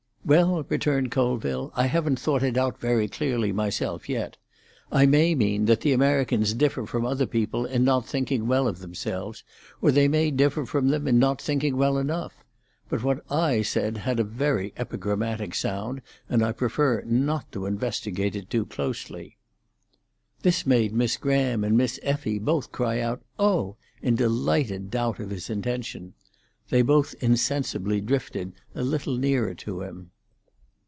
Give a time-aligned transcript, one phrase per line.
[0.23, 4.37] "Well," returned Colville, "I haven't thought it out very clearly myself yet.
[4.91, 8.79] I may mean that the Americans differ from other people in not thinking well of
[8.79, 9.43] themselves,
[9.81, 12.33] or they may differ from them in not thinking well enough.
[12.87, 18.35] But what I said had a very epigrammatic sound, and I prefer not to investigate
[18.35, 19.37] it too closely."
[20.43, 25.31] This made Miss Graham and Miss Effie both cry out "Oh!" in delighted doubt of
[25.31, 26.13] his intention.
[26.69, 30.11] They both insensibly drifted a little nearer to him.